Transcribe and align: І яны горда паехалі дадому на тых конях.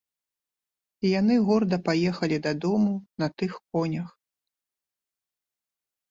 І 1.07 1.09
яны 1.19 1.35
горда 1.49 1.77
паехалі 1.89 2.37
дадому 2.47 2.93
на 3.23 3.27
тых 3.41 3.53
конях. 3.77 4.09